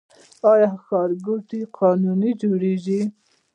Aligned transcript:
آیا 0.53 0.69
ښارګوټي 0.85 1.61
قانوني 1.77 2.31
جوړیږي؟ 2.41 3.01